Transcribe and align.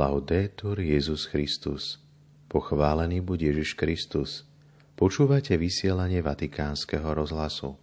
Laudetur 0.00 0.80
Jezus 0.80 1.28
Christus. 1.28 2.00
Pochválený 2.48 3.20
buď 3.20 3.52
Ježiš 3.52 3.76
Kristus. 3.76 4.48
Počúvate 4.96 5.60
vysielanie 5.60 6.24
Vatikánskeho 6.24 7.04
rozhlasu. 7.12 7.76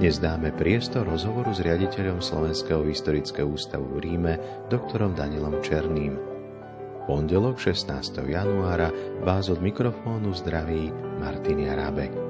Dnes 0.00 0.16
dáme 0.16 0.48
priestor 0.56 1.04
rozhovoru 1.04 1.52
s 1.52 1.60
riaditeľom 1.60 2.24
Slovenského 2.24 2.88
historického 2.88 3.52
ústavu 3.52 4.00
v 4.00 4.08
Ríme, 4.08 4.40
doktorom 4.72 5.12
Danielom 5.12 5.60
Černým. 5.60 6.16
Pondelok 7.04 7.60
16. 7.60 8.24
januára 8.24 8.88
vás 9.20 9.52
od 9.52 9.60
mikrofónu 9.60 10.32
zdraví 10.32 10.88
Martin 11.20 11.68
Jarábek. 11.68 12.21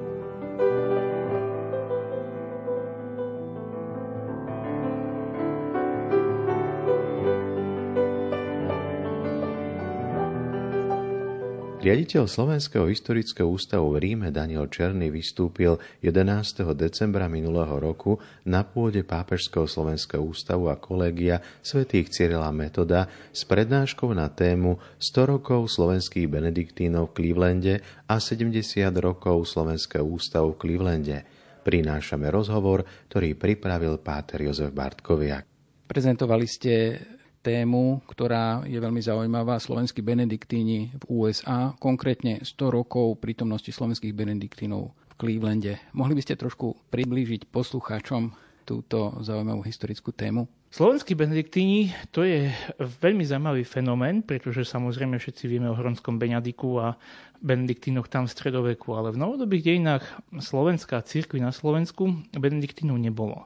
Riaditeľ 11.83 12.31
Slovenského 12.31 12.87
historického 12.87 13.43
ústavu 13.43 13.91
v 13.91 14.07
Ríme 14.07 14.31
Daniel 14.31 14.71
Černý 14.71 15.11
vystúpil 15.11 15.75
11. 15.99 16.63
decembra 16.79 17.27
minulého 17.27 17.75
roku 17.75 18.23
na 18.47 18.63
pôde 18.63 19.03
Pápežského 19.03 19.67
slovenského 19.67 20.23
ústavu 20.23 20.71
a 20.71 20.79
kolégia 20.79 21.43
svätých 21.59 22.07
Cyrila 22.07 22.55
Metoda 22.55 23.11
s 23.35 23.43
prednáškou 23.43 24.15
na 24.15 24.31
tému 24.31 24.79
100 24.95 25.27
rokov 25.27 25.75
slovenských 25.75 26.23
benediktínov 26.31 27.11
v 27.11 27.15
Clevelande 27.19 27.83
a 28.07 28.15
70 28.15 28.63
rokov 29.03 29.51
Slovenského 29.51 30.07
ústavu 30.07 30.55
v 30.55 30.59
Clevelande. 30.63 31.27
Prinášame 31.67 32.31
rozhovor, 32.31 32.87
ktorý 33.11 33.35
pripravil 33.35 33.99
páter 33.99 34.39
Jozef 34.47 34.71
Bartkoviak. 34.71 35.43
Prezentovali 35.83 36.47
ste 36.47 36.95
tému, 37.43 37.99
ktorá 38.07 38.63
je 38.63 38.79
veľmi 38.79 39.03
zaujímavá, 39.03 39.59
slovenskí 39.59 39.99
benediktíni 39.99 40.95
v 40.95 41.03
USA, 41.11 41.75
konkrétne 41.77 42.39
100 42.41 42.55
rokov 42.71 43.19
prítomnosti 43.19 43.69
slovenských 43.69 44.15
benediktínov 44.15 44.95
v 44.95 45.13
Clevelande. 45.19 45.77
Mohli 45.91 46.17
by 46.17 46.21
ste 46.23 46.39
trošku 46.39 46.79
priblížiť 46.87 47.51
poslucháčom 47.51 48.31
túto 48.63 49.19
zaujímavú 49.19 49.59
historickú 49.67 50.15
tému? 50.15 50.47
Slovenskí 50.73 51.13
benediktíni 51.13 51.93
to 52.09 52.25
je 52.25 52.49
veľmi 52.81 53.21
zaujímavý 53.21 53.61
fenomén, 53.61 54.25
pretože 54.25 54.65
samozrejme 54.65 55.21
všetci 55.21 55.45
vieme 55.45 55.69
o 55.69 55.77
Hronskom 55.77 56.17
Beňadiku 56.17 56.81
a 56.81 56.97
benediktínoch 57.43 58.09
tam 58.09 58.25
v 58.25 58.33
stredoveku, 58.33 58.95
ale 58.97 59.13
v 59.13 59.21
novodobých 59.21 59.69
dejinách 59.69 60.01
Slovenská 60.33 61.05
církvy 61.05 61.45
na 61.45 61.53
Slovensku 61.53 62.25
benediktínov 62.33 62.97
nebolo 62.97 63.45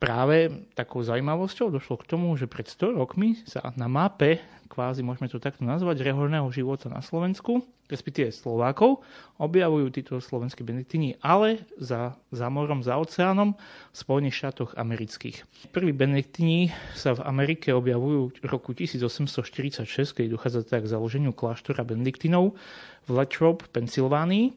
práve 0.00 0.64
takou 0.72 1.04
zaujímavosťou 1.04 1.68
došlo 1.68 2.00
k 2.00 2.08
tomu, 2.08 2.32
že 2.34 2.48
pred 2.48 2.64
100 2.64 2.96
rokmi 2.96 3.36
sa 3.44 3.70
na 3.76 3.84
mape, 3.84 4.40
kvázi 4.72 5.04
môžeme 5.04 5.28
to 5.28 5.36
takto 5.36 5.60
nazvať, 5.60 6.00
reholného 6.00 6.48
života 6.48 6.88
na 6.88 7.04
Slovensku, 7.04 7.60
respektíve 7.90 8.32
Slovákov, 8.32 9.04
objavujú 9.36 9.92
títo 9.92 10.14
slovenskí 10.22 10.64
benediktíni, 10.64 11.20
ale 11.20 11.66
za, 11.76 12.16
za 12.32 12.46
morom, 12.48 12.80
za 12.80 12.96
oceánom 12.96 13.58
v 13.92 13.96
Spojených 13.98 14.40
štátoch 14.40 14.78
amerických. 14.78 15.44
Prví 15.74 15.92
benediktíni 15.92 16.72
sa 16.96 17.12
v 17.18 17.26
Amerike 17.26 17.74
objavujú 17.76 18.40
v 18.40 18.46
roku 18.48 18.72
1846, 18.72 19.84
keď 20.16 20.24
dochádza 20.32 20.64
tak 20.64 20.86
k 20.86 20.92
založeniu 20.96 21.36
kláštora 21.36 21.84
benediktínov 21.84 22.56
v 23.04 23.10
Latrobe, 23.10 23.68
Pensylvánii, 23.68 24.54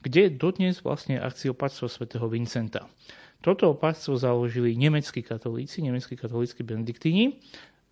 kde 0.00 0.30
dodnes 0.30 0.80
vlastne 0.86 1.18
arciopatstvo 1.18 1.90
svätého 1.90 2.30
Vincenta. 2.30 2.86
Toto 3.44 3.72
opatstvo 3.72 4.18
založili 4.18 4.74
nemeckí 4.74 5.22
katolíci, 5.22 5.84
nemeckí 5.84 6.18
katolícky 6.18 6.66
benediktíni 6.66 7.38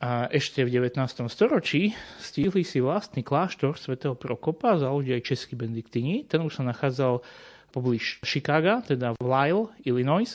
a 0.03 0.27
ešte 0.29 0.67
v 0.67 0.83
19. 0.83 1.01
storočí 1.31 1.95
stihli 2.19 2.67
si 2.67 2.83
vlastný 2.83 3.23
kláštor 3.23 3.79
svätého 3.79 4.19
Prokopa 4.19 4.77
založiť 4.77 5.13
aj 5.17 5.23
český 5.23 5.55
benediktíni. 5.57 6.27
Ten 6.27 6.43
už 6.43 6.61
sa 6.61 6.65
nachádzal 6.67 7.23
poblíž 7.71 8.21
Chicaga, 8.23 8.83
teda 8.83 9.17
v 9.17 9.25
Lyle, 9.25 9.65
Illinois. 9.87 10.29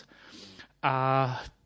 A 0.82 0.96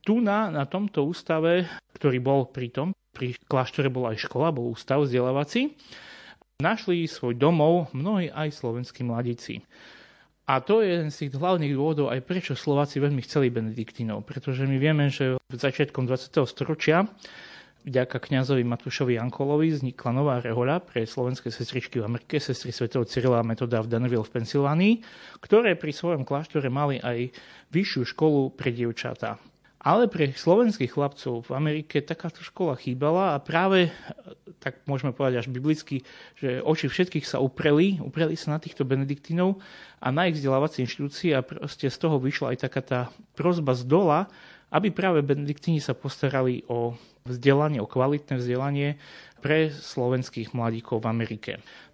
tu 0.03 0.19
na, 0.19 0.51
na 0.51 0.67
tomto 0.67 1.07
ústave, 1.07 1.65
ktorý 1.95 2.19
bol 2.19 2.49
pri 2.49 2.69
tom, 2.73 2.87
pri 3.13 3.37
kláštore 3.45 3.87
bola 3.87 4.11
aj 4.11 4.25
škola, 4.25 4.51
bol 4.51 4.73
ústav 4.73 5.05
vzdelávací, 5.05 5.77
našli 6.59 7.07
svoj 7.07 7.39
domov 7.39 7.93
mnohí 7.95 8.27
aj 8.33 8.51
slovenskí 8.51 9.05
mladíci. 9.05 9.63
A 10.43 10.59
to 10.59 10.83
je 10.83 10.91
jeden 10.91 11.07
z 11.07 11.27
tých 11.27 11.39
hlavných 11.39 11.71
dôvodov, 11.71 12.11
aj 12.11 12.19
prečo 12.27 12.51
Slováci 12.51 12.99
veľmi 12.99 13.23
chceli 13.23 13.47
benediktínov. 13.47 14.27
Pretože 14.27 14.67
my 14.67 14.75
vieme, 14.75 15.07
že 15.07 15.39
v 15.39 15.55
začiatkom 15.55 16.03
20. 16.03 16.35
storočia 16.43 17.07
vďaka 17.87 18.19
kňazovi 18.19 18.63
Matúšovi 18.67 19.15
Jankolovi 19.15 19.71
vznikla 19.71 20.11
nová 20.11 20.35
rehoľa 20.43 20.83
pre 20.83 21.07
slovenské 21.07 21.47
sestričky 21.47 22.03
v 22.03 22.11
Amerike, 22.11 22.43
sestry 22.43 22.75
svetov 22.75 23.07
Cyrila 23.07 23.39
a 23.39 23.47
Metoda 23.47 23.79
v 23.83 23.91
Danville 23.91 24.23
v 24.23 24.35
Pensylvánii, 24.35 24.93
ktoré 25.39 25.79
pri 25.79 25.91
svojom 25.95 26.27
kláštore 26.27 26.67
mali 26.67 26.99
aj 26.99 27.31
vyššiu 27.71 28.03
školu 28.15 28.51
pre 28.55 28.71
dievčatá. 28.71 29.39
Ale 29.83 30.07
pre 30.07 30.31
slovenských 30.31 30.95
chlapcov 30.95 31.43
v 31.43 31.51
Amerike 31.51 31.99
takáto 31.99 32.39
škola 32.39 32.79
chýbala 32.79 33.35
a 33.35 33.43
práve, 33.43 33.91
tak 34.63 34.79
môžeme 34.87 35.11
povedať 35.11 35.43
až 35.43 35.47
biblicky, 35.51 36.07
že 36.39 36.63
oči 36.63 36.87
všetkých 36.87 37.27
sa 37.27 37.43
upreli, 37.43 37.99
upreli 37.99 38.39
sa 38.39 38.55
na 38.55 38.63
týchto 38.63 38.87
benediktínov 38.87 39.59
a 39.99 40.07
na 40.07 40.31
ich 40.31 40.39
vzdelávacie 40.39 40.87
inštitúcie 40.87 41.35
a 41.35 41.43
proste 41.43 41.91
z 41.91 41.97
toho 41.99 42.15
vyšla 42.15 42.55
aj 42.55 42.57
taká 42.63 42.81
tá 42.81 42.99
prozba 43.35 43.75
z 43.75 43.83
dola, 43.83 44.31
aby 44.71 44.87
práve 44.87 45.19
benediktíni 45.19 45.83
sa 45.83 45.91
postarali 45.91 46.63
o 46.71 46.95
vzdelanie, 47.27 47.83
o 47.83 47.87
kvalitné 47.87 48.39
vzdelanie 48.39 48.95
pre 49.43 49.67
slovenských 49.67 50.55
mladíkov 50.55 51.03
v 51.03 51.11
Amerike. 51.11 51.51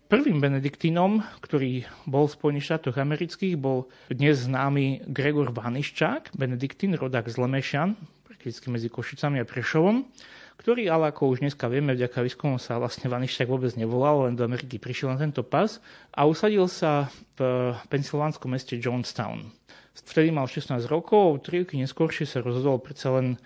Prvým 0.09 0.41
benediktínom, 0.41 1.21
ktorý 1.37 1.85
bol 2.09 2.25
v 2.25 2.33
Spojených 2.33 2.65
štátoch 2.65 2.97
amerických, 2.97 3.53
bol 3.61 3.85
dnes 4.09 4.41
známy 4.41 5.05
Gregor 5.05 5.53
Vaniščák, 5.53 6.33
benediktín, 6.33 6.97
rodák 6.97 7.29
z 7.29 7.37
Lemešan, 7.37 7.93
prakticky 8.25 8.73
medzi 8.73 8.89
Košicami 8.89 9.37
a 9.37 9.45
Prešovom, 9.45 10.09
ktorý 10.57 10.89
ale, 10.89 11.13
ako 11.13 11.37
už 11.37 11.45
dneska 11.45 11.69
vieme, 11.69 11.93
vďaka 11.93 12.25
výskumom 12.25 12.57
sa 12.57 12.81
vlastne 12.81 13.05
Vaniščák 13.05 13.53
vôbec 13.53 13.69
nevolal, 13.77 14.25
len 14.25 14.33
do 14.33 14.41
Ameriky 14.49 14.81
prišiel 14.81 15.13
na 15.13 15.21
tento 15.21 15.45
pas 15.45 15.77
a 16.09 16.25
usadil 16.25 16.65
sa 16.65 17.13
v 17.37 17.77
pensylvánskom 17.93 18.49
meste 18.49 18.81
Jonestown. 18.81 19.45
Vtedy 19.93 20.33
mal 20.33 20.49
16 20.49 20.89
rokov, 20.89 21.45
tri 21.45 21.61
roky 21.61 21.77
neskôršie 21.77 22.25
sa 22.25 22.41
rozhodol 22.41 22.81
predsa 22.81 23.13
len 23.13 23.37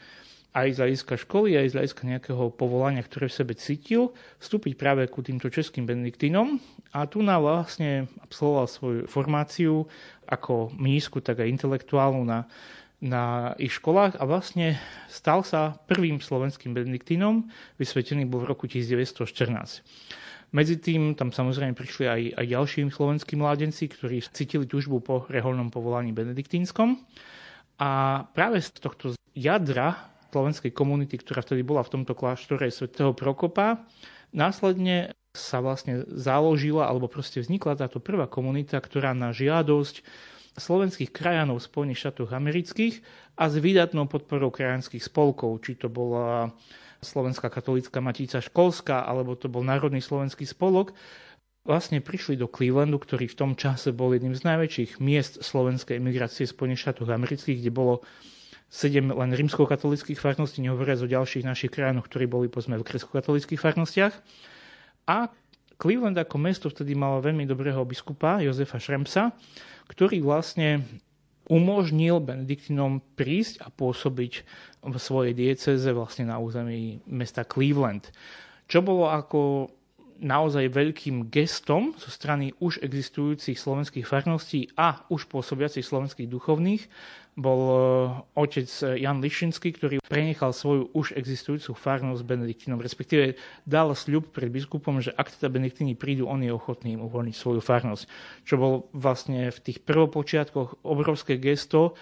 aj 0.53 0.67
z 0.69 0.77
hľadiska 0.77 1.13
školy, 1.25 1.57
aj 1.57 1.73
z 1.73 1.75
hľadiska 1.81 2.03
nejakého 2.05 2.53
povolania, 2.53 3.01
ktoré 3.01 3.25
v 3.25 3.37
sebe 3.41 3.53
cítil, 3.57 4.13
vstúpiť 4.37 4.77
práve 4.77 5.09
ku 5.09 5.25
týmto 5.25 5.49
českým 5.49 5.89
benediktínom. 5.89 6.61
A 6.93 7.09
tu 7.09 7.25
na 7.25 7.41
vlastne 7.41 8.05
absolvoval 8.21 8.69
svoju 8.69 9.01
formáciu 9.09 9.89
ako 10.29 10.69
mnízku, 10.77 11.25
tak 11.25 11.41
aj 11.41 11.49
intelektuálnu 11.57 12.21
na, 12.21 12.45
na 13.01 13.57
ich 13.57 13.73
školách 13.81 14.21
a 14.21 14.23
vlastne 14.29 14.77
stal 15.09 15.41
sa 15.41 15.81
prvým 15.89 16.21
slovenským 16.21 16.71
benediktínom, 16.71 17.49
vysvetený 17.81 18.29
bol 18.29 18.45
v 18.45 18.53
roku 18.53 18.69
1914. 18.69 19.81
Medzi 20.53 20.77
tým 20.77 21.17
tam 21.17 21.33
samozrejme 21.33 21.73
prišli 21.73 22.05
aj, 22.05 22.21
aj 22.37 22.45
ďalší 22.45 22.79
slovenskí 22.93 23.33
mládenci, 23.33 23.89
ktorí 23.89 24.21
cítili 24.21 24.69
túžbu 24.69 25.01
po 25.01 25.25
reholnom 25.25 25.73
povolaní 25.73 26.13
benediktínskom. 26.13 27.01
A 27.81 28.21
práve 28.37 28.61
z 28.61 28.69
tohto 28.77 29.17
jadra 29.33 30.12
slovenskej 30.33 30.73
komunity, 30.73 31.21
ktorá 31.21 31.45
vtedy 31.45 31.61
bola 31.61 31.85
v 31.85 32.01
tomto 32.01 32.17
kláštore 32.17 32.65
svätého 32.73 33.13
Prokopa. 33.13 33.85
Následne 34.33 35.13
sa 35.37 35.61
vlastne 35.61 36.01
založila, 36.09 36.89
alebo 36.89 37.05
proste 37.05 37.45
vznikla 37.45 37.85
táto 37.85 38.01
prvá 38.01 38.25
komunita, 38.25 38.81
ktorá 38.81 39.13
na 39.13 39.29
žiadosť 39.29 40.01
slovenských 40.57 41.13
krajanov 41.13 41.61
v 41.61 41.67
Spojených 41.69 42.01
štátoch 42.01 42.33
amerických 42.33 43.01
a 43.37 43.49
s 43.49 43.57
výdatnou 43.57 44.09
podporou 44.09 44.49
krajanských 44.49 45.01
spolkov, 45.01 45.61
či 45.65 45.77
to 45.77 45.89
bola 45.89 46.53
Slovenská 47.01 47.49
katolická 47.49 48.01
matica 48.01 48.41
školská, 48.41 49.05
alebo 49.05 49.33
to 49.33 49.49
bol 49.49 49.65
Národný 49.65 50.01
slovenský 50.01 50.45
spolok, 50.45 50.93
vlastne 51.65 52.03
prišli 52.03 52.37
do 52.37 52.45
Clevelandu, 52.45 53.01
ktorý 53.01 53.25
v 53.31 53.39
tom 53.39 53.51
čase 53.57 53.89
bol 53.95 54.13
jedným 54.13 54.37
z 54.37 54.45
najväčších 54.45 55.01
miest 55.01 55.41
slovenskej 55.41 55.97
emigrácie 55.97 56.45
v 56.45 56.53
Spojených 56.53 56.81
štátoch 56.85 57.09
amerických, 57.09 57.59
kde 57.63 57.71
bolo 57.73 58.05
sedem 58.73 59.13
len 59.13 59.29
rímskokatolických 59.37 60.17
farností, 60.17 60.65
nehovoriac 60.65 61.05
o 61.05 61.05
ďalších 61.05 61.45
našich 61.45 61.69
krajoch, 61.69 62.09
ktorí 62.09 62.25
boli 62.25 62.49
povedzme 62.49 62.81
v 62.81 62.87
kresťanskokatolických 62.89 63.61
farnostiach. 63.61 64.13
A 65.05 65.29
Cleveland 65.77 66.17
ako 66.17 66.41
mesto 66.41 66.73
vtedy 66.73 66.97
malo 66.97 67.21
veľmi 67.21 67.45
dobrého 67.45 67.85
biskupa 67.85 68.41
Jozefa 68.41 68.81
Šremsa, 68.81 69.29
ktorý 69.93 70.25
vlastne 70.25 70.81
umožnil 71.45 72.17
Benediktinom 72.17 73.03
prísť 73.13 73.61
a 73.61 73.69
pôsobiť 73.69 74.33
v 74.81 74.95
svojej 74.97 75.37
dieceze 75.37 75.93
vlastne 75.93 76.33
na 76.33 76.41
území 76.41 77.03
mesta 77.05 77.45
Cleveland. 77.45 78.09
Čo 78.65 78.81
bolo 78.81 79.11
ako 79.11 79.69
naozaj 80.23 80.71
veľkým 80.71 81.27
gestom 81.27 81.91
zo 81.99 82.09
strany 82.09 82.55
už 82.63 82.79
existujúcich 82.79 83.59
slovenských 83.59 84.07
farností 84.07 84.71
a 84.79 85.03
už 85.11 85.27
pôsobiacich 85.27 85.83
slovenských 85.83 86.31
duchovných 86.31 86.87
bol 87.33 87.61
e, 87.65 87.77
otec 88.37 88.69
Jan 88.97 89.17
Lišinský, 89.19 89.73
ktorý 89.73 89.97
prenechal 90.05 90.53
svoju 90.53 90.93
už 90.93 91.17
existujúcu 91.17 91.73
farnosť 91.73 92.21
Benediktínom, 92.21 92.77
respektíve 92.77 93.35
dal 93.65 93.89
sľub 93.97 94.29
pred 94.29 94.53
biskupom, 94.53 95.01
že 95.01 95.13
ak 95.13 95.33
teda 95.33 95.49
Benediktíni 95.49 95.97
prídu, 95.97 96.29
on 96.29 96.45
je 96.45 96.53
ochotný 96.53 96.93
im 96.93 97.05
uvoľniť 97.05 97.35
svoju 97.35 97.61
farnosť. 97.61 98.03
Čo 98.45 98.55
bol 98.61 98.73
vlastne 98.93 99.49
v 99.49 99.59
tých 99.59 99.81
prvopočiatkoch 99.81 100.85
obrovské 100.85 101.41
gesto 101.41 101.97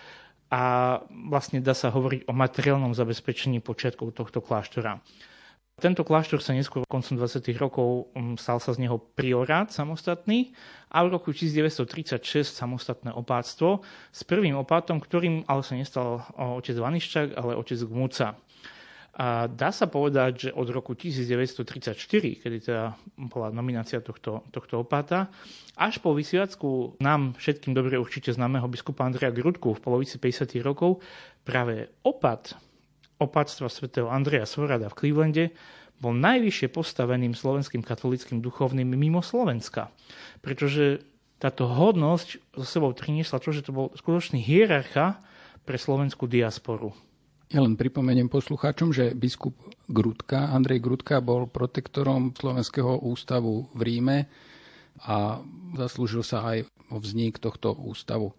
a 0.51 1.00
vlastne 1.31 1.63
dá 1.63 1.71
sa 1.71 1.95
hovoriť 1.95 2.27
o 2.27 2.35
materiálnom 2.35 2.91
zabezpečení 2.91 3.63
počiatkov 3.63 4.12
tohto 4.12 4.44
kláštora. 4.44 5.00
Tento 5.79 6.03
kláštor 6.06 6.44
sa 6.44 6.51
neskôr 6.53 6.83
koncom 6.85 7.18
20. 7.18 7.41
rokov 7.57 8.12
um, 8.13 8.35
stal 8.35 8.59
sa 8.59 8.75
z 8.75 8.85
neho 8.85 9.00
priorát 9.00 9.71
samostatný 9.71 10.53
a 10.91 11.01
v 11.01 11.15
roku 11.15 11.31
1936 11.31 12.21
samostatné 12.51 13.09
opáctvo 13.15 13.81
s 14.12 14.21
prvým 14.27 14.59
opátom, 14.59 15.00
ktorým 15.01 15.47
ale 15.47 15.63
sa 15.63 15.73
nestal 15.79 16.27
otec 16.38 16.75
Vaniščák, 16.75 17.33
ale 17.33 17.57
otec 17.57 17.79
Gmuca. 17.88 18.38
A 19.12 19.51
dá 19.51 19.75
sa 19.75 19.91
povedať, 19.91 20.47
že 20.47 20.50
od 20.56 20.71
roku 20.71 20.95
1934, 20.95 22.00
kedy 22.39 22.57
teda 22.63 22.95
bola 23.19 23.51
nominácia 23.51 24.00
tohto, 24.00 24.47
tohto 24.56 24.88
opáta, 24.88 25.27
až 25.75 26.00
po 26.00 26.15
vysviacku 26.15 26.95
nám 27.03 27.35
všetkým 27.35 27.75
dobre 27.75 28.00
určite 28.00 28.31
známeho 28.31 28.71
biskupa 28.71 29.03
Andreja 29.03 29.35
Grudku 29.35 29.75
v 29.75 29.83
polovici 29.83 30.15
50. 30.15 30.56
rokov 30.63 31.03
práve 31.44 31.91
opat 32.07 32.56
opatstva 33.21 33.69
svätého 33.69 34.09
Andreja 34.09 34.50
Svorada 34.50 34.89
v 34.89 34.97
Clevelande 34.97 35.45
bol 36.01 36.18
najvyššie 36.18 36.73
postaveným 36.73 37.38
slovenským 37.38 37.85
katolickým 37.85 38.41
duchovným 38.41 38.89
mimo 38.89 39.21
Slovenska. 39.21 39.94
Pretože 40.41 41.06
táto 41.38 41.69
hodnosť 41.69 42.57
so 42.57 42.65
sebou 42.65 42.89
priniesla 42.97 43.38
to, 43.38 43.53
že 43.53 43.69
to 43.69 43.71
bol 43.73 43.94
skutočný 43.94 44.41
hierarcha 44.41 45.21
pre 45.62 45.77
slovenskú 45.77 46.25
diasporu. 46.25 46.97
Ja 47.53 47.62
len 47.62 47.77
pripomeniem 47.77 48.31
poslucháčom, 48.31 48.95
že 48.95 49.12
biskup 49.13 49.53
Grudka, 49.85 50.56
Andrej 50.56 50.81
Grudka 50.81 51.19
bol 51.19 51.45
protektorom 51.51 52.31
Slovenského 52.31 53.03
ústavu 53.03 53.67
v 53.75 53.81
Ríme 53.85 54.17
a 55.03 55.44
zaslúžil 55.75 56.24
sa 56.24 56.47
aj 56.47 56.71
o 56.89 56.97
vznik 56.97 57.44
tohto 57.44 57.75
ústavu. 57.75 58.31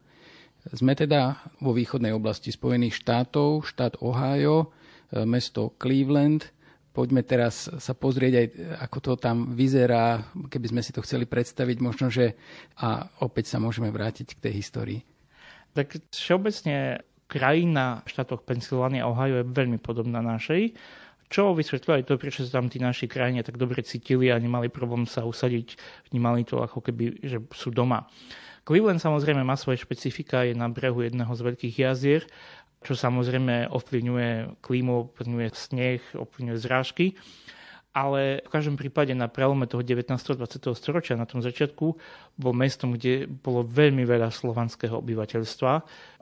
Sme 0.71 0.95
teda 0.95 1.43
vo 1.59 1.75
východnej 1.75 2.15
oblasti 2.15 2.55
Spojených 2.55 3.03
štátov, 3.03 3.67
štát 3.67 3.99
Ohio, 3.99 4.71
e, 5.11 5.27
mesto 5.27 5.75
Cleveland. 5.75 6.55
Poďme 6.95 7.27
teraz 7.27 7.67
sa 7.67 7.97
pozrieť 7.99 8.35
aj, 8.37 8.47
ako 8.87 8.99
to 9.01 9.13
tam 9.19 9.57
vyzerá, 9.57 10.23
keby 10.53 10.71
sme 10.71 10.83
si 10.85 10.95
to 10.95 11.03
chceli 11.03 11.27
predstaviť, 11.27 11.77
možno, 11.83 12.13
že 12.13 12.37
a 12.79 13.11
opäť 13.25 13.51
sa 13.51 13.59
môžeme 13.59 13.89
vrátiť 13.89 14.39
k 14.39 14.43
tej 14.45 14.55
histórii. 14.61 15.01
Tak 15.73 15.99
všeobecne 16.13 17.01
krajina 17.33 18.05
v 18.05 18.13
štátoch 18.13 18.45
Pensylvánia 18.45 19.09
a 19.09 19.11
Ohio 19.11 19.41
je 19.41 19.51
veľmi 19.57 19.81
podobná 19.81 20.21
našej, 20.21 20.77
čo 21.33 21.57
vysvetľuje 21.57 22.05
aj 22.05 22.05
to, 22.05 22.21
prečo 22.21 22.45
sa 22.45 22.61
tam 22.61 22.69
tí 22.69 22.77
naši 22.77 23.09
krajine 23.09 23.41
tak 23.41 23.57
dobre 23.57 23.81
cítili 23.81 24.29
a 24.29 24.37
nemali 24.37 24.69
problém 24.69 25.09
sa 25.09 25.25
usadiť, 25.25 25.81
vnímali 26.13 26.45
to 26.45 26.61
ako 26.61 26.85
keby, 26.85 27.25
že 27.25 27.41
sú 27.57 27.73
doma. 27.73 28.05
Cleveland 28.63 29.03
samozrejme 29.03 29.43
má 29.43 29.59
svoje 29.59 29.83
špecifika, 29.83 30.47
je 30.47 30.55
na 30.55 30.71
brehu 30.71 31.03
jedného 31.03 31.31
z 31.35 31.41
veľkých 31.43 31.77
jazier, 31.83 32.23
čo 32.83 32.95
samozrejme 32.95 33.71
ovplyvňuje 33.71 34.59
klímu, 34.63 35.11
ovplyvňuje 35.11 35.49
sneh, 35.55 36.03
ovplyvňuje 36.15 36.59
zrážky. 36.59 37.15
Ale 37.93 38.41
v 38.41 38.49
každom 38.49 38.81
prípade 38.81 39.13
na 39.13 39.29
prelome 39.29 39.69
toho 39.69 39.85
19. 39.85 40.17
20. 40.17 40.41
storočia, 40.73 41.13
na 41.13 41.29
tom 41.29 41.45
začiatku, 41.45 41.87
bol 42.41 42.53
mestom, 42.57 42.97
kde 42.97 43.29
bolo 43.29 43.69
veľmi 43.69 44.09
veľa 44.09 44.33
slovanského 44.33 44.97
obyvateľstva. 44.97 45.73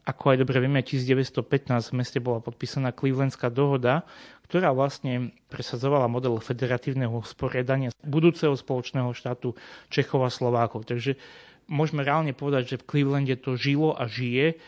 Ako 0.03 0.35
aj 0.35 0.37
dobre 0.43 0.59
vieme, 0.59 0.83
1915 0.83 1.47
v 1.71 1.95
meste 1.95 2.19
bola 2.19 2.43
podpísaná 2.43 2.91
Clevelandská 2.91 3.55
dohoda, 3.55 4.03
ktorá 4.51 4.75
vlastne 4.75 5.31
presadzovala 5.47 6.11
model 6.11 6.43
federatívneho 6.43 7.15
usporiadania 7.23 7.95
budúceho 8.03 8.59
spoločného 8.59 9.15
štátu 9.15 9.55
Čechov 9.87 10.27
a 10.27 10.31
Slovákov. 10.33 10.91
Takže 10.91 11.15
môžeme 11.71 12.03
reálne 12.03 12.35
povedať, 12.35 12.75
že 12.75 12.81
v 12.83 12.89
Clevelande 12.91 13.39
to 13.39 13.55
žilo 13.55 13.95
a 13.95 14.11
žije. 14.11 14.59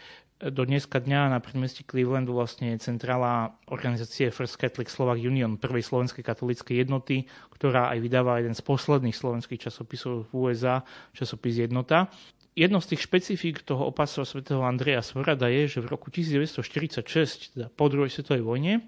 Do 0.43 0.66
dneska 0.66 0.99
dňa 0.99 1.31
na 1.31 1.38
predmestí 1.38 1.87
Clevelandu 1.87 2.34
vlastne 2.34 2.75
je 2.75 2.82
centrála 2.82 3.54
organizácie 3.70 4.31
First 4.34 4.58
Catholic 4.58 4.90
Slovak 4.90 5.22
Union, 5.22 5.54
prvej 5.54 5.87
slovenskej 5.87 6.22
katolíckej 6.22 6.82
jednoty, 6.82 7.31
ktorá 7.54 7.94
aj 7.94 7.99
vydáva 8.02 8.43
jeden 8.43 8.54
z 8.54 8.62
posledných 8.62 9.14
slovenských 9.14 9.70
časopisov 9.70 10.26
v 10.31 10.50
USA, 10.50 10.82
časopis 11.14 11.62
Jednota. 11.62 12.10
Jedno 12.58 12.82
z 12.82 12.94
tých 12.94 13.06
špecifík 13.06 13.62
toho 13.62 13.87
opasova 13.87 14.26
svätého 14.26 14.66
Andreja 14.66 15.00
Svorada 15.00 15.46
je, 15.46 15.78
že 15.78 15.78
v 15.78 15.94
roku 15.94 16.10
1946, 16.10 17.54
teda 17.54 17.70
po 17.70 17.87
druhej 17.87 18.10
svetovej 18.10 18.43
vojne, 18.43 18.82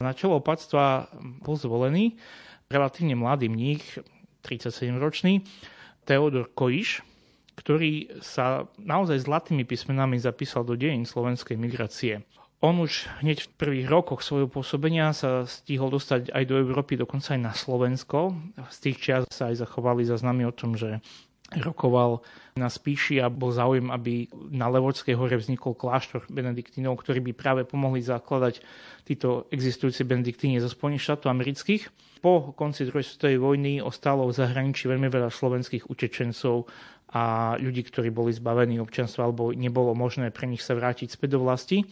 na 0.00 0.12
čelo 0.12 0.36
opatstva 0.36 1.08
bol 1.40 1.56
zvolený 1.56 2.20
relatívne 2.70 3.18
mladý 3.18 3.48
mních, 3.50 3.98
37-ročný, 4.44 5.42
Teodor 6.04 6.48
Kojiš, 6.54 7.02
ktorý 7.60 8.08
sa 8.24 8.64
naozaj 8.80 9.28
zlatými 9.28 9.68
písmenami 9.68 10.16
zapísal 10.16 10.64
do 10.64 10.72
dejín 10.72 11.04
slovenskej 11.04 11.60
migrácie. 11.60 12.24
On 12.60 12.76
už 12.76 13.08
hneď 13.24 13.48
v 13.48 13.52
prvých 13.56 13.88
rokoch 13.88 14.20
svojho 14.20 14.48
pôsobenia 14.48 15.16
sa 15.16 15.48
stihol 15.48 15.88
dostať 15.88 16.28
aj 16.32 16.44
do 16.44 16.60
Európy, 16.60 16.96
dokonca 16.96 17.32
aj 17.36 17.40
na 17.40 17.52
Slovensko. 17.56 18.36
Z 18.68 18.76
tých 18.84 18.96
čias 19.00 19.24
sa 19.32 19.48
aj 19.48 19.64
zachovali 19.64 20.04
záznamy 20.04 20.44
o 20.44 20.52
tom, 20.52 20.76
že 20.76 21.00
rokoval 21.58 22.22
na 22.54 22.70
Spíši 22.70 23.18
a 23.18 23.26
bol 23.26 23.50
záujem, 23.50 23.90
aby 23.90 24.30
na 24.54 24.70
Levočskej 24.70 25.18
hore 25.18 25.34
vznikol 25.34 25.74
kláštor 25.74 26.26
benediktínov, 26.30 26.98
ktorí 27.02 27.18
by 27.30 27.32
práve 27.34 27.62
pomohli 27.66 27.98
zakladať 28.02 28.62
títo 29.02 29.50
existujúci 29.50 30.06
benediktíny 30.06 30.62
zo 30.62 30.70
Spojených 30.70 31.10
štátov 31.10 31.34
amerických. 31.34 31.82
Po 32.20 32.52
konci 32.52 32.86
druhej 32.86 33.06
svetovej 33.06 33.38
vojny 33.40 33.72
ostalo 33.80 34.28
v 34.28 34.36
zahraničí 34.36 34.86
veľmi 34.86 35.08
veľa 35.08 35.32
slovenských 35.32 35.88
utečencov 35.88 36.68
a 37.10 37.56
ľudí, 37.58 37.82
ktorí 37.82 38.14
boli 38.14 38.30
zbavení 38.30 38.78
občanstva 38.78 39.26
alebo 39.26 39.50
nebolo 39.50 39.96
možné 39.98 40.30
pre 40.30 40.46
nich 40.46 40.62
sa 40.62 40.78
vrátiť 40.78 41.10
späť 41.10 41.34
do 41.34 41.42
vlasti. 41.42 41.82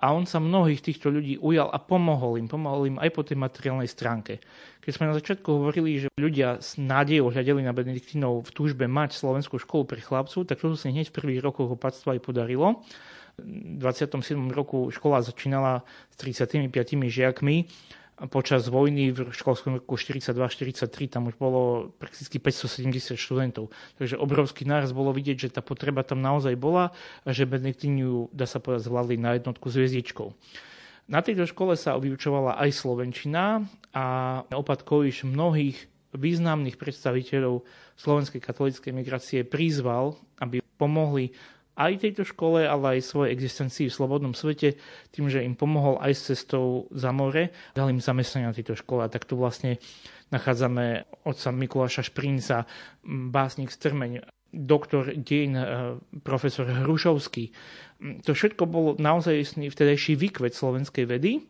A 0.00 0.16
on 0.16 0.24
sa 0.24 0.40
mnohých 0.40 0.80
týchto 0.80 1.12
ľudí 1.12 1.36
ujal 1.44 1.68
a 1.68 1.76
pomohol 1.76 2.40
im. 2.40 2.48
Pomohol 2.48 2.88
im 2.88 2.96
aj 2.96 3.10
po 3.12 3.20
tej 3.20 3.36
materiálnej 3.36 3.84
stránke. 3.84 4.40
Keď 4.80 4.92
sme 4.96 5.12
na 5.12 5.14
začiatku 5.20 5.44
hovorili, 5.44 6.00
že 6.00 6.08
ľudia 6.16 6.56
s 6.56 6.80
nádejou 6.80 7.28
hľadeli 7.28 7.60
na 7.60 7.76
Benediktínov 7.76 8.48
v 8.48 8.50
túžbe 8.56 8.88
mať 8.88 9.20
slovenskú 9.20 9.60
školu 9.60 9.84
pre 9.84 10.00
chlapcov, 10.00 10.48
tak 10.48 10.56
toto 10.56 10.72
sa 10.72 10.88
hneď 10.88 11.12
v 11.12 11.16
prvých 11.20 11.44
rokoch 11.44 11.68
opatstva 11.68 12.16
aj 12.16 12.24
podarilo. 12.24 12.80
V 13.36 13.76
27. 13.76 14.48
roku 14.48 14.88
škola 14.88 15.20
začínala 15.20 15.84
s 16.08 16.16
35 16.16 16.72
žiakmi 17.12 17.68
počas 18.28 18.68
vojny 18.68 19.16
v 19.16 19.32
školskom 19.32 19.80
roku 19.80 19.96
42-43 19.96 21.08
tam 21.08 21.32
už 21.32 21.40
bolo 21.40 21.94
prakticky 21.96 22.36
570 22.36 23.16
študentov. 23.16 23.72
Takže 23.96 24.20
obrovský 24.20 24.68
náraz 24.68 24.92
bolo 24.92 25.14
vidieť, 25.16 25.48
že 25.48 25.48
tá 25.48 25.64
potreba 25.64 26.04
tam 26.04 26.20
naozaj 26.20 26.52
bola 26.60 26.92
a 27.24 27.28
že 27.32 27.48
Benediktíniu, 27.48 28.28
dá 28.34 28.44
sa 28.44 28.60
povedať, 28.60 28.90
zvládli 28.90 29.16
na 29.16 29.40
jednotku 29.40 29.72
s 29.72 29.80
hviezdičkou. 29.80 30.28
Na 31.10 31.24
tejto 31.24 31.48
škole 31.48 31.74
sa 31.74 31.96
vyučovala 31.96 32.60
aj 32.60 32.70
slovenčina 32.76 33.64
a 33.96 34.04
opat 34.52 34.84
Kojiš 34.84 35.24
mnohých 35.26 35.90
významných 36.14 36.76
predstaviteľov 36.76 37.62
slovenskej 37.98 38.42
katolíckej 38.42 38.92
migrácie 38.94 39.40
prizval, 39.46 40.18
aby 40.42 40.62
pomohli 40.78 41.34
aj 41.80 42.04
tejto 42.04 42.28
škole, 42.28 42.68
ale 42.68 43.00
aj 43.00 43.08
svojej 43.08 43.32
existencii 43.32 43.88
v 43.88 43.96
slobodnom 43.96 44.36
svete, 44.36 44.76
tým, 45.16 45.32
že 45.32 45.40
im 45.40 45.56
pomohol 45.56 45.96
aj 46.04 46.12
s 46.12 46.20
cestou 46.28 46.92
za 46.92 47.08
more, 47.08 47.48
dal 47.72 47.88
im 47.88 48.04
zamestnanie 48.04 48.52
na 48.52 48.56
tejto 48.56 48.76
škole. 48.76 49.08
A 49.08 49.12
tak 49.12 49.24
tu 49.24 49.40
vlastne 49.40 49.80
nachádzame 50.28 51.08
otca 51.24 51.48
Mikuláša 51.48 52.04
Šprinca, 52.04 52.68
básnik 53.08 53.72
Strmeň, 53.72 54.20
doktor 54.52 55.14
dejin, 55.14 55.56
e, 55.56 55.64
profesor 56.20 56.68
Hrušovský. 56.68 57.54
To 58.26 58.30
všetko 58.34 58.62
bol 58.66 58.86
naozaj 59.00 59.56
vtedajší 59.56 60.18
výkvet 60.18 60.52
slovenskej 60.52 61.06
vedy. 61.06 61.46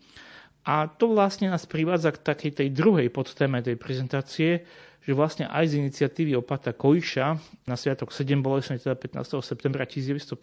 A 0.68 0.92
to 0.92 1.16
vlastne 1.16 1.48
nás 1.48 1.64
privádza 1.64 2.12
k 2.12 2.20
takej 2.20 2.52
tej 2.60 2.68
druhej 2.76 3.08
podtéme 3.08 3.64
tej 3.64 3.80
prezentácie, 3.80 4.68
že 5.00 5.12
vlastne 5.16 5.48
aj 5.48 5.72
z 5.72 5.74
iniciatívy 5.80 6.36
opata 6.36 6.76
Kojša 6.76 7.26
na 7.64 7.74
Sviatok 7.74 8.12
7 8.12 8.44
bolesne, 8.44 8.76
teda 8.76 8.96
15. 8.96 9.40
septembra 9.40 9.88
1952, 9.88 10.36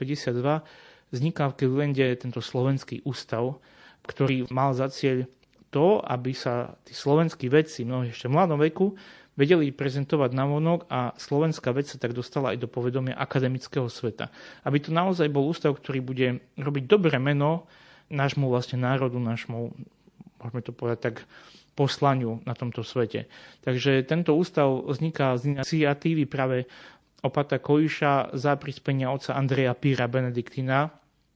vzniká 1.13 1.47
v 1.51 1.57
Clevelande 1.57 2.05
tento 2.17 2.41
slovenský 2.41 3.05
ústav, 3.05 3.61
ktorý 4.07 4.49
mal 4.49 4.73
za 4.73 4.89
cieľ 4.89 5.29
to, 5.69 5.99
aby 6.01 6.31
sa 6.31 6.73
tí 6.87 6.95
slovenskí 6.95 7.51
vedci, 7.51 7.83
mnohí 7.83 8.09
ešte 8.09 8.31
v 8.31 8.35
mladom 8.39 8.59
veku, 8.59 8.95
vedeli 9.37 9.69
prezentovať 9.69 10.33
na 10.33 10.49
vonok 10.49 10.89
a 10.89 11.13
slovenská 11.13 11.69
vec 11.69 11.85
sa 11.85 12.01
tak 12.01 12.17
dostala 12.17 12.57
aj 12.57 12.65
do 12.65 12.67
povedomia 12.67 13.13
akademického 13.13 13.85
sveta. 13.85 14.33
Aby 14.65 14.81
to 14.81 14.89
naozaj 14.89 15.29
bol 15.29 15.45
ústav, 15.45 15.77
ktorý 15.77 16.01
bude 16.01 16.41
robiť 16.57 16.83
dobré 16.89 17.21
meno 17.21 17.69
nášmu 18.09 18.49
vlastne 18.49 18.81
národu, 18.81 19.21
nášmu, 19.21 19.75
môžeme 20.41 20.61
to 20.65 20.73
povedať 20.73 20.99
tak, 21.13 21.15
poslaniu 21.77 22.41
na 22.41 22.57
tomto 22.57 22.81
svete. 22.81 23.29
Takže 23.61 24.01
tento 24.09 24.33
ústav 24.33 24.65
vzniká 24.89 25.37
z 25.37 25.53
iniciatívy 25.53 26.25
práve 26.25 26.65
opata 27.21 27.61
Kojiša 27.61 28.33
za 28.33 28.57
prispenia 28.57 29.13
otca 29.13 29.37
Andreja 29.37 29.77
Píra 29.77 30.09
Benediktina. 30.09 30.89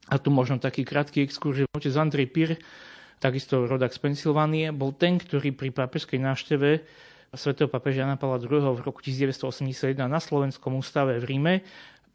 A 0.10 0.18
tu 0.18 0.34
možno 0.34 0.58
taký 0.58 0.82
krátky 0.82 1.22
exkurs, 1.22 1.62
že 1.62 1.70
otec 1.78 1.94
Andrej 1.94 2.28
Pír, 2.34 2.50
takisto 3.22 3.70
rodak 3.70 3.94
z 3.94 4.02
Pensylvánie, 4.02 4.74
bol 4.74 4.98
ten, 4.98 5.22
ktorý 5.22 5.54
pri 5.54 5.70
pápežskej 5.70 6.18
návšteve 6.18 6.70
svätého 7.32 7.72
papeža 7.72 8.04
Jana 8.04 8.20
Pavla 8.20 8.42
II 8.42 8.76
v 8.76 8.82
roku 8.84 9.00
1981 9.00 9.96
na 10.04 10.20
Slovenskom 10.20 10.76
ústave 10.76 11.22
v 11.22 11.26
Ríme 11.32 11.54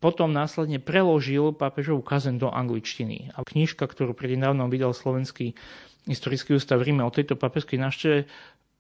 potom 0.06 0.30
následne 0.30 0.78
preložil 0.78 1.50
pápežovú 1.50 1.98
kazen 1.98 2.38
do 2.38 2.46
angličtiny. 2.46 3.34
A 3.34 3.42
knižka, 3.42 3.90
ktorú 3.90 4.14
prednedávnom 4.14 4.70
vydal 4.70 4.94
slovenský 4.94 5.58
historický 6.06 6.54
ústav 6.54 6.78
v 6.78 6.94
Ríme 6.94 7.02
o 7.02 7.10
tejto 7.10 7.34
papežskej 7.34 7.82
návšteve, 7.82 8.18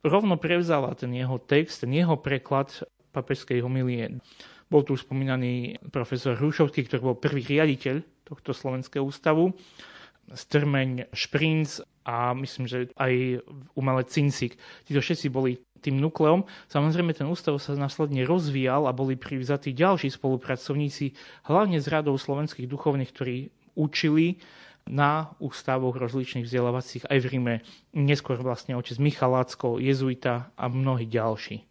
rovno 0.06 0.38
prevzala 0.38 0.94
ten 0.94 1.10
jeho 1.10 1.42
text, 1.42 1.82
ten 1.82 1.90
jeho 1.90 2.14
preklad 2.14 2.70
papežskej 3.10 3.58
homilie. 3.58 4.22
Bol 4.70 4.86
tu 4.86 4.94
spomínaný 4.94 5.82
profesor 5.90 6.38
Hrušovský, 6.38 6.86
ktorý 6.86 7.10
bol 7.10 7.18
prvý 7.18 7.42
riaditeľ 7.42 8.06
tohto 8.22 8.54
slovenského 8.54 9.02
ústavu, 9.02 9.50
Strmeň, 10.30 11.10
Šprinc 11.10 11.82
a 12.06 12.38
myslím, 12.38 12.70
že 12.70 12.78
aj 12.94 13.42
umelec 13.74 14.14
Cincik. 14.14 14.54
Títo 14.86 15.02
všetci 15.02 15.26
boli 15.26 15.58
tým 15.80 16.00
nukleom. 16.00 16.48
Samozrejme, 16.68 17.12
ten 17.12 17.28
ústav 17.28 17.56
sa 17.60 17.76
následne 17.76 18.24
rozvíjal 18.24 18.88
a 18.88 18.96
boli 18.96 19.14
privzatí 19.14 19.76
ďalší 19.76 20.12
spolupracovníci, 20.12 21.12
hlavne 21.48 21.78
z 21.78 21.86
radov 21.92 22.18
slovenských 22.18 22.66
duchovných, 22.66 23.10
ktorí 23.12 23.36
učili 23.76 24.40
na 24.86 25.34
ústavoch 25.42 25.98
rozličných 25.98 26.46
vzdelávacích 26.46 27.10
aj 27.10 27.18
v 27.18 27.26
Ríme. 27.26 27.54
Neskôr 27.92 28.38
vlastne 28.38 28.78
otec 28.78 28.96
Michalácko, 29.02 29.82
jezuita 29.82 30.54
a 30.54 30.64
mnohí 30.70 31.10
ďalší. 31.10 31.66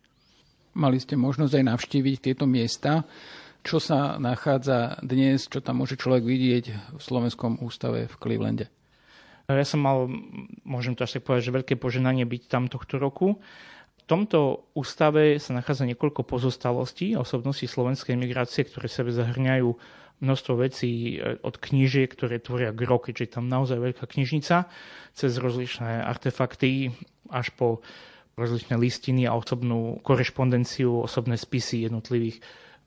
Mali 0.76 1.00
ste 1.00 1.16
možnosť 1.16 1.56
aj 1.56 1.68
navštíviť 1.72 2.18
tieto 2.20 2.44
miesta. 2.44 3.08
Čo 3.64 3.80
sa 3.80 4.20
nachádza 4.20 5.00
dnes, 5.02 5.48
čo 5.48 5.64
tam 5.64 5.82
môže 5.82 5.96
človek 5.96 6.28
vidieť 6.28 6.66
v 6.94 7.02
Slovenskom 7.02 7.64
ústave 7.64 8.12
v 8.12 8.16
Clevelande? 8.20 8.68
Ja 9.48 9.66
som 9.66 9.82
mal, 9.86 10.10
môžem 10.66 10.98
to 10.98 11.06
až 11.06 11.18
tak 11.18 11.26
povedať, 11.30 11.50
že 11.50 11.56
veľké 11.56 11.74
poženanie 11.78 12.26
byť 12.26 12.44
tam 12.50 12.66
tohto 12.68 12.98
roku 12.98 13.38
tomto 14.06 14.70
ústave 14.78 15.42
sa 15.42 15.58
nachádza 15.58 15.90
niekoľko 15.90 16.26
pozostalostí 16.26 17.18
osobností 17.18 17.66
slovenskej 17.66 18.14
migrácie, 18.14 18.66
ktoré 18.66 18.86
sebe 18.86 19.10
zahrňajú 19.10 19.70
množstvo 20.24 20.54
vecí 20.62 21.20
e, 21.20 21.36
od 21.44 21.56
knížiek, 21.60 22.08
ktoré 22.08 22.40
tvoria 22.40 22.72
gro, 22.72 23.02
keďže 23.02 23.24
je 23.24 23.32
tam 23.36 23.46
naozaj 23.52 23.78
veľká 23.82 24.06
knižnica, 24.08 24.70
cez 25.12 25.32
rozličné 25.36 26.06
artefakty 26.06 26.94
až 27.32 27.52
po 27.56 27.84
rozličné 28.36 28.76
listiny 28.76 29.28
a 29.28 29.36
osobnú 29.36 30.00
korešpondenciu, 30.04 31.08
osobné 31.08 31.40
spisy 31.40 31.88
jednotlivých 31.88 32.44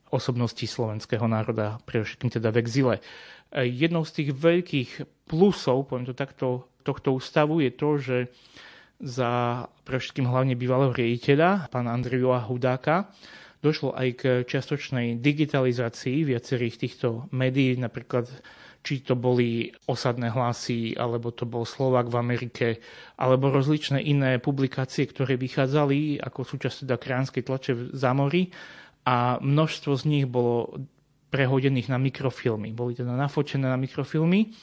osobností 0.09 0.65
slovenského 0.65 1.25
národa, 1.29 1.81
pre 1.85 2.01
všetkým 2.01 2.33
teda 2.33 2.49
v 2.49 2.61
exile. 2.65 2.97
E, 3.53 3.69
jednou 3.69 4.09
z 4.09 4.13
tých 4.23 4.31
veľkých 4.33 4.91
plusov, 5.29 5.89
poviem 5.89 6.09
to 6.09 6.17
takto, 6.17 6.69
tohto 6.81 7.13
ústavu 7.13 7.61
je 7.61 7.71
to, 7.77 7.91
že 8.01 8.17
za 8.99 9.65
pre 9.87 9.97
všetkým 10.03 10.27
hlavne 10.27 10.59
bývalého 10.59 10.91
riaditeľa, 10.91 11.71
pána 11.71 11.95
Andreja 11.95 12.43
Hudáka, 12.43 13.11
došlo 13.63 13.95
aj 13.95 14.09
k 14.19 14.23
čiastočnej 14.47 15.19
digitalizácii 15.19 16.27
viacerých 16.27 16.77
týchto 16.79 17.27
médií, 17.35 17.75
napríklad 17.79 18.31
či 18.87 19.03
to 19.03 19.19
boli 19.19 19.75
osadné 19.91 20.31
hlasy, 20.31 20.95
alebo 20.95 21.35
to 21.35 21.43
bol 21.45 21.67
Slovak 21.67 22.07
v 22.07 22.17
Amerike, 22.23 22.67
alebo 23.19 23.51
rozličné 23.51 23.99
iné 24.01 24.39
publikácie, 24.39 25.11
ktoré 25.11 25.35
vychádzali 25.35 26.23
ako 26.23 26.47
súčasť 26.47 26.87
teda 26.87 26.97
kránskej 26.97 27.43
tlače 27.43 27.73
v 27.75 27.83
zámori 27.93 28.43
a 29.03 29.43
množstvo 29.43 29.93
z 29.99 30.05
nich 30.07 30.27
bolo 30.31 30.79
prehodených 31.29 31.91
na 31.93 31.99
mikrofilmy. 32.01 32.73
Boli 32.73 32.97
teda 32.97 33.13
nafočené 33.13 33.67
na 33.69 33.77
mikrofilmy 33.77 34.55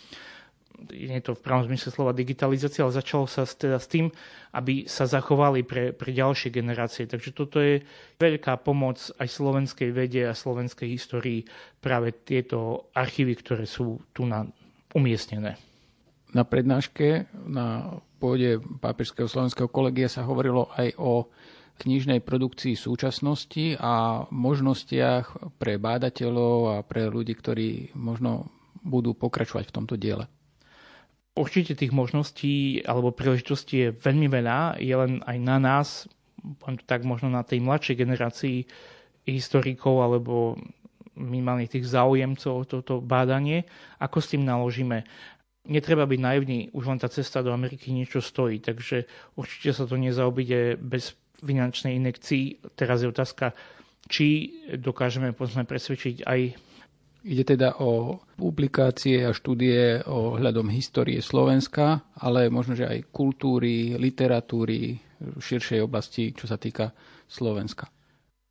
nie 0.91 1.17
je 1.19 1.25
to 1.31 1.33
v 1.35 1.43
pravom 1.43 1.67
zmysle 1.71 1.89
slova 1.91 2.11
digitalizácia, 2.11 2.83
ale 2.83 2.95
začalo 2.95 3.25
sa 3.25 3.47
teda 3.47 3.79
s 3.79 3.87
tým, 3.87 4.11
aby 4.53 4.87
sa 4.87 5.07
zachovali 5.07 5.63
pre, 5.63 5.95
pre 5.95 6.11
ďalšie 6.11 6.51
generácie. 6.51 7.07
Takže 7.07 7.31
toto 7.31 7.63
je 7.63 7.81
veľká 8.19 8.59
pomoc 8.61 8.99
aj 9.19 9.27
slovenskej 9.27 9.89
vede 9.95 10.27
a 10.27 10.37
slovenskej 10.37 10.87
histórii 10.91 11.47
práve 11.79 12.11
tieto 12.11 12.91
archívy, 12.91 13.39
ktoré 13.39 13.65
sú 13.67 14.03
tu 14.11 14.27
na, 14.27 14.47
umiestnené. 14.93 15.55
Na 16.35 16.43
prednáške 16.43 17.31
na 17.47 17.99
pôde 18.19 18.59
Pápežského 18.83 19.31
slovenského 19.31 19.71
kolegia 19.71 20.11
sa 20.11 20.27
hovorilo 20.27 20.67
aj 20.75 20.91
o 20.99 21.31
knižnej 21.75 22.23
produkcii 22.23 22.75
súčasnosti 22.75 23.75
a 23.79 24.23
možnostiach 24.31 25.59
pre 25.59 25.75
bádateľov 25.75 26.57
a 26.71 26.77
pre 26.87 27.11
ľudí, 27.11 27.35
ktorí 27.35 27.95
možno 27.95 28.51
budú 28.79 29.11
pokračovať 29.17 29.71
v 29.71 29.75
tomto 29.75 29.95
diele. 29.99 30.29
Určite 31.35 31.75
tých 31.75 31.91
možností 31.91 32.79
alebo 32.87 33.11
príležitostí 33.11 33.75
je 33.75 33.89
veľmi 33.91 34.31
veľa, 34.31 34.79
je 34.79 34.95
len 34.95 35.19
aj 35.27 35.37
na 35.43 35.57
nás, 35.59 35.87
tak 36.87 37.03
možno 37.03 37.27
na 37.27 37.43
tej 37.43 37.59
mladšej 37.59 37.95
generácii 37.99 38.57
historikov 39.27 39.99
alebo 39.99 40.55
minimálne 41.19 41.67
tých 41.67 41.91
záujemcov 41.91 42.71
toto 42.71 43.03
bádanie, 43.03 43.67
ako 43.99 44.17
s 44.23 44.31
tým 44.31 44.47
naložíme. 44.47 45.03
Netreba 45.65 46.05
byť 46.05 46.19
naivný, 46.21 46.69
už 46.71 46.83
len 46.87 46.99
tá 47.01 47.09
cesta 47.09 47.41
do 47.41 47.49
Ameriky 47.49 47.89
niečo 47.89 48.21
stojí, 48.21 48.61
takže 48.61 49.03
určite 49.35 49.73
sa 49.73 49.89
to 49.89 49.97
nezaobíde 49.97 50.77
bez 50.77 51.17
finančnej 51.41 51.97
inekcií. 51.97 52.63
Teraz 52.77 53.01
je 53.01 53.09
otázka, 53.09 53.51
či 54.05 54.53
dokážeme 54.77 55.33
presvedčiť 55.35 56.23
aj 56.23 56.39
Ide 57.25 57.57
teda 57.57 57.81
o 57.81 58.21
publikácie 58.37 59.25
a 59.25 59.33
štúdie 59.33 60.05
o 60.05 60.37
hľadom 60.37 60.69
histórie 60.69 61.17
Slovenska, 61.25 62.05
ale 62.21 62.53
možno, 62.53 62.77
že 62.77 62.85
aj 62.85 63.09
kultúry, 63.09 63.97
literatúry, 63.97 65.01
širšej 65.41 65.81
oblasti, 65.81 66.37
čo 66.37 66.45
sa 66.45 66.61
týka 66.61 66.93
Slovenska. 67.25 67.89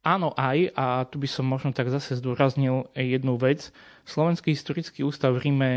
Áno, 0.02 0.34
aj, 0.34 0.74
a 0.74 1.06
tu 1.06 1.22
by 1.22 1.28
som 1.30 1.46
možno 1.46 1.70
tak 1.70 1.86
zase 1.88 2.18
zdôraznil 2.18 2.90
jednu 2.98 3.38
vec. 3.38 3.70
Slovenský 4.04 4.52
historický 4.52 5.06
ústav 5.06 5.38
v 5.38 5.48
Ríme 5.48 5.70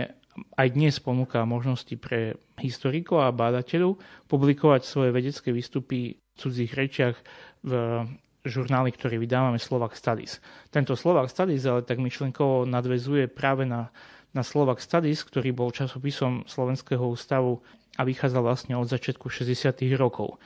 aj 0.57 0.67
dnes 0.73 0.97
ponúka 0.97 1.45
možnosti 1.45 1.93
pre 2.01 2.33
historikov 2.57 3.23
a 3.23 3.29
bádateľov 3.29 4.01
publikovať 4.25 4.81
svoje 4.89 5.13
vedecké 5.13 5.53
výstupy 5.53 6.17
v 6.17 6.33
cudzích 6.33 6.73
rečiach 6.73 7.15
v 7.61 7.71
žurnály, 8.47 8.95
ktorý 8.95 9.21
vydávame 9.21 9.61
Slovak 9.61 9.93
Studies. 9.93 10.39
Tento 10.71 10.95
Slovak 10.95 11.29
Studies 11.29 11.67
ale 11.67 11.83
tak 11.83 11.99
myšlenkovo 12.01 12.63
nadvezuje 12.65 13.27
práve 13.29 13.67
na, 13.67 13.91
na 14.31 14.43
Slovak 14.43 14.81
Studies, 14.81 15.23
ktorý 15.23 15.53
bol 15.53 15.69
časopisom 15.71 16.47
Slovenského 16.47 17.03
ústavu 17.03 17.61
a 17.97 18.05
vychádzal 18.07 18.41
vlastne 18.43 18.73
od 18.77 18.87
začiatku 18.87 19.27
60. 19.29 19.83
rokov. 19.97 20.37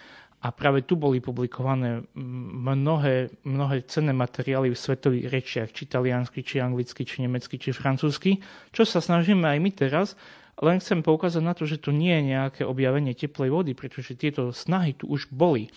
A 0.42 0.50
práve 0.50 0.82
tu 0.82 0.98
boli 0.98 1.22
publikované 1.22 2.02
mnohé, 2.18 3.30
mnohé 3.46 3.86
cenné 3.86 4.10
materiály 4.10 4.74
v 4.74 4.82
svetových 4.82 5.30
rečiach, 5.30 5.70
či 5.70 5.86
taliansky, 5.86 6.42
či 6.42 6.58
anglicky, 6.58 7.06
či 7.06 7.22
nemecky, 7.22 7.62
či 7.62 7.70
francúzsky, 7.70 8.42
čo 8.74 8.82
sa 8.82 8.98
snažíme 9.06 9.46
aj 9.46 9.60
my 9.62 9.70
teraz, 9.70 10.18
len 10.62 10.82
chcem 10.82 11.06
poukázať 11.06 11.44
na 11.46 11.54
to, 11.54 11.70
že 11.70 11.82
to 11.82 11.94
nie 11.94 12.14
je 12.14 12.38
nejaké 12.38 12.62
objavenie 12.66 13.14
teplej 13.14 13.54
vody, 13.54 13.72
pretože 13.78 14.18
tieto 14.18 14.50
snahy 14.50 14.98
tu 14.98 15.10
už 15.10 15.30
boli. 15.30 15.70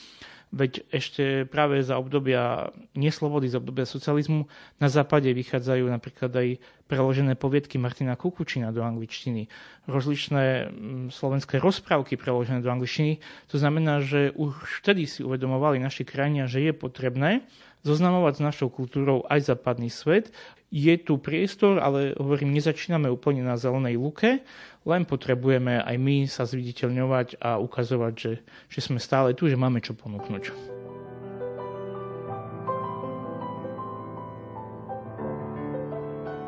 Veď 0.55 0.87
ešte 0.95 1.51
práve 1.51 1.83
za 1.83 1.99
obdobia 1.99 2.71
neslobody, 2.95 3.51
za 3.51 3.59
obdobia 3.59 3.83
socializmu 3.83 4.47
na 4.79 4.87
západe 4.87 5.27
vychádzajú 5.35 5.91
napríklad 5.91 6.31
aj 6.31 6.49
preložené 6.87 7.35
poviedky 7.35 7.75
Martina 7.75 8.15
Kukučina 8.15 8.71
do 8.71 8.87
angličtiny, 8.87 9.51
rozličné 9.91 10.71
mm, 10.71 11.07
slovenské 11.11 11.59
rozprávky 11.59 12.15
preložené 12.15 12.63
do 12.63 12.71
angličtiny. 12.71 13.19
To 13.51 13.59
znamená, 13.59 13.99
že 13.99 14.31
už 14.31 14.55
vtedy 14.79 15.11
si 15.11 15.27
uvedomovali 15.27 15.83
naši 15.83 16.07
krajania, 16.07 16.47
že 16.47 16.63
je 16.63 16.71
potrebné 16.71 17.43
zoznamovať 17.83 18.39
s 18.39 18.45
našou 18.47 18.69
kultúrou 18.71 19.27
aj 19.27 19.51
západný 19.51 19.91
svet. 19.91 20.31
Je 20.75 20.91
tu 20.99 21.23
priestor, 21.23 21.79
ale 21.79 22.19
hovorím, 22.19 22.51
nezačíname 22.51 23.07
úplne 23.07 23.47
na 23.47 23.55
zelenej 23.55 23.95
luke, 23.95 24.43
len 24.83 25.03
potrebujeme 25.07 25.79
aj 25.79 25.97
my 26.03 26.27
sa 26.27 26.43
zviditeľňovať 26.43 27.39
a 27.39 27.63
ukazovať, 27.63 28.15
že, 28.19 28.33
že 28.67 28.81
sme 28.83 28.99
stále 28.99 29.39
tu, 29.39 29.47
že 29.47 29.55
máme 29.55 29.79
čo 29.79 29.95
ponúknuť. 29.95 30.51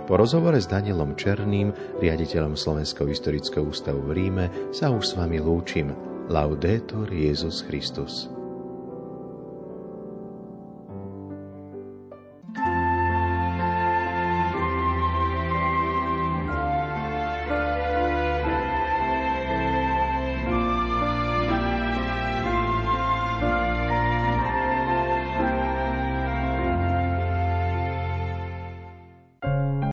Po 0.06 0.14
rozhovore 0.14 0.58
s 0.58 0.70
Danielom 0.70 1.14
Černým, 1.14 1.70
riaditeľom 2.02 2.58
Slovenského 2.58 3.06
historického 3.10 3.62
ústavu 3.66 4.10
v 4.10 4.26
Ríme, 4.26 4.46
sa 4.74 4.90
už 4.90 5.02
s 5.06 5.12
vami 5.14 5.38
lúčim. 5.38 5.94
Laudetur 6.26 7.06
Jezus 7.14 7.62
Christus. 7.62 8.35